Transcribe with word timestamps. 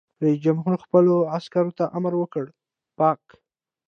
رئیس 0.21 0.39
جمهور 0.45 0.75
خپلو 0.85 1.15
عسکرو 1.37 1.71
ته 1.77 1.85
امر 1.97 2.13
وکړ؛ 2.21 2.45
پاک! 2.99 3.21